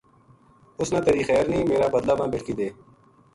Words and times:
اس 0.79 0.87
نا 0.93 0.99
تیری 1.05 1.21
خیر 1.27 1.45
نیہہ 1.51 1.67
میر 1.69 1.81
ا 1.85 1.93
بدلہ 1.93 2.13
ما 2.19 2.25
بیٹکی 2.31 2.53
بے 2.57 2.67
دے 2.67 2.67